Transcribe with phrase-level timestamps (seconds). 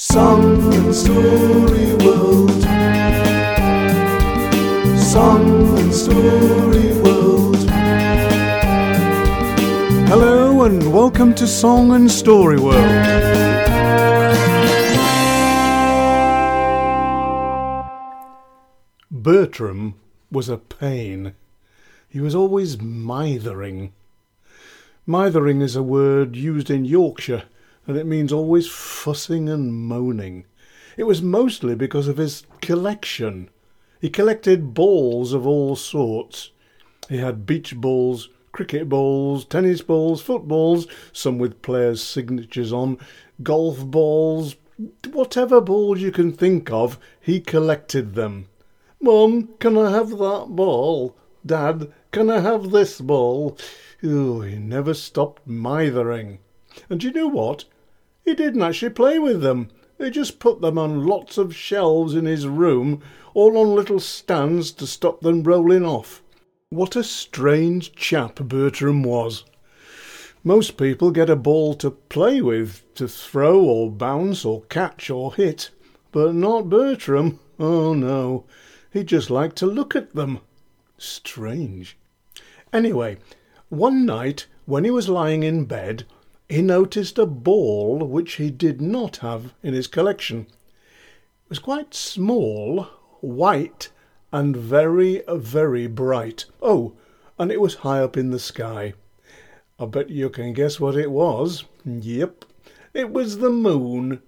[0.00, 2.62] Song and Story World.
[4.96, 7.56] Song and Story World.
[10.06, 12.76] Hello and welcome to Song and Story World.
[19.10, 19.94] Bertram
[20.30, 21.34] was a pain.
[22.08, 23.92] He was always mithering.
[25.08, 27.42] Mithering is a word used in Yorkshire
[27.88, 30.44] and it means always fussing and moaning.
[30.98, 33.48] It was mostly because of his collection.
[33.98, 36.50] He collected balls of all sorts.
[37.08, 42.98] He had beach balls, cricket balls, tennis balls, footballs, some with players' signatures on,
[43.42, 44.56] golf balls,
[45.10, 48.48] whatever balls you can think of, he collected them.
[49.00, 51.16] Mum, can I have that ball?
[51.46, 53.56] Dad, can I have this ball?
[54.02, 56.40] Oh, he never stopped mithering.
[56.90, 57.64] And you know what?
[58.28, 59.70] He didn't actually play with them.
[59.96, 63.00] He just put them on lots of shelves in his room,
[63.32, 66.22] all on little stands to stop them rolling off.
[66.68, 69.46] What a strange chap Bertram was.
[70.44, 75.34] Most people get a ball to play with, to throw or bounce or catch or
[75.34, 75.70] hit,
[76.12, 77.40] but not Bertram.
[77.58, 78.44] Oh no,
[78.92, 80.40] he just liked to look at them.
[80.98, 81.96] Strange.
[82.74, 83.16] Anyway,
[83.70, 86.04] one night when he was lying in bed,
[86.48, 90.46] he noticed a ball which he did not have in his collection.
[91.44, 92.84] It was quite small,
[93.20, 93.90] white,
[94.32, 96.46] and very, very bright.
[96.62, 96.94] Oh,
[97.38, 98.94] and it was high up in the sky.
[99.78, 101.64] I bet you can guess what it was.
[101.84, 102.44] Yep,
[102.94, 104.22] it was the moon.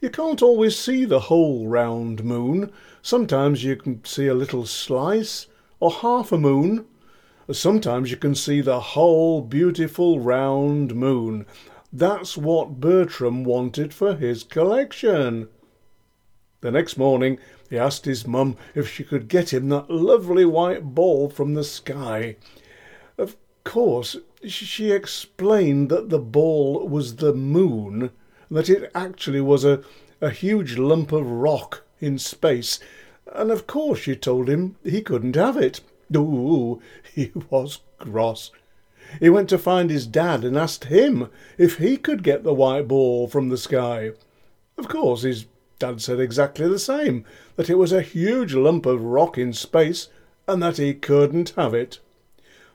[0.00, 2.72] You can't always see the whole round moon.
[3.02, 5.46] Sometimes you can see a little slice
[5.80, 6.86] or half a moon.
[7.52, 11.44] Sometimes you can see the whole beautiful round moon.
[11.92, 15.48] That's what Bertram wanted for his collection.
[16.62, 20.94] The next morning he asked his mum if she could get him that lovely white
[20.94, 22.36] ball from the sky.
[23.18, 24.16] Of course,
[24.46, 28.10] she explained that the ball was the moon,
[28.50, 29.82] that it actually was a,
[30.22, 32.80] a huge lump of rock in space,
[33.30, 35.80] and of course she told him he couldn't have it.
[36.16, 36.80] Ooh,
[37.14, 38.50] he was cross.
[39.20, 41.28] He went to find his dad and asked him
[41.58, 44.12] if he could get the white ball from the sky.
[44.76, 45.46] Of course, his
[45.78, 47.24] dad said exactly the same,
[47.56, 50.08] that it was a huge lump of rock in space
[50.48, 52.00] and that he couldn't have it.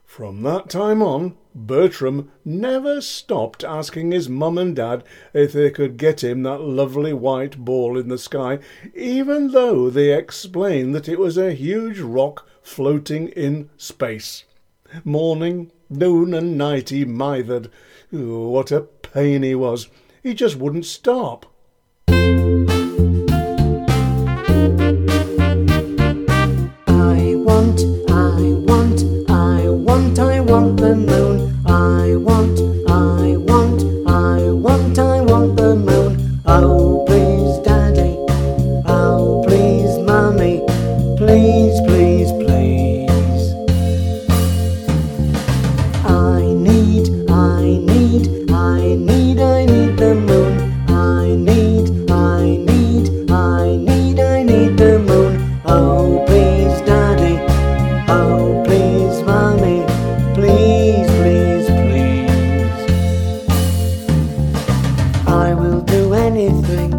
[0.06, 5.04] From that time on, Bertram never stopped asking his mum and dad
[5.34, 8.60] if they could get him that lovely white ball in the sky,
[8.96, 14.44] even though they explained that it was a huge rock floating in space.
[15.03, 17.72] Morning, noon, and night he mithered.
[18.12, 19.88] What a pain he was!
[20.22, 21.47] He just wouldn't stop.
[58.66, 59.84] Please, mommy,
[60.34, 62.82] please, please, please.
[65.28, 66.92] I will do anything.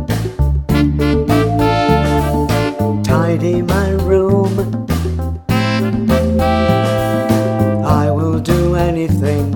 [3.02, 4.54] Tidy my room.
[7.84, 9.46] I will do anything.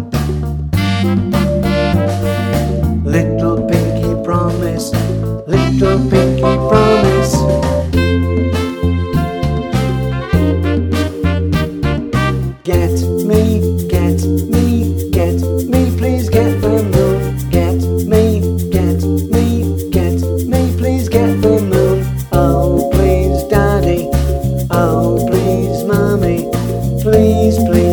[3.04, 4.92] Little Pinky promise,
[5.46, 6.53] little Pinky.
[16.04, 17.48] please get the moon.
[17.48, 17.80] Get
[18.12, 19.00] me, get
[19.32, 22.04] me, get me, please get the moon.
[22.30, 24.10] Oh, please, daddy.
[24.70, 26.50] Oh, please, mommy.
[27.00, 27.83] Please, please.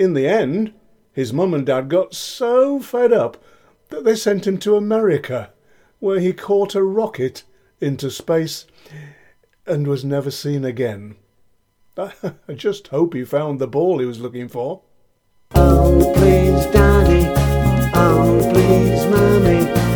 [0.00, 0.72] In the end,
[1.12, 3.36] his mum and dad got so fed up
[3.90, 5.52] that they sent him to America,
[5.98, 7.44] where he caught a rocket
[7.82, 8.64] into space
[9.66, 11.16] and was never seen again.
[11.98, 14.80] I just hope he found the ball he was looking for.
[15.54, 17.26] Oh, please, Daddy.
[17.94, 19.89] Oh, please, Mummy.